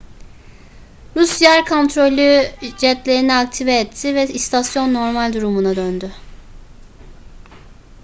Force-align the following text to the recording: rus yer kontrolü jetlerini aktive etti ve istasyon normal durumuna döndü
rus 1.15 1.41
yer 1.41 1.65
kontrolü 1.65 2.43
jetlerini 2.77 3.33
aktive 3.33 3.75
etti 3.79 4.15
ve 4.15 4.27
istasyon 4.27 4.93
normal 4.93 5.33
durumuna 5.33 5.75
döndü 5.75 6.11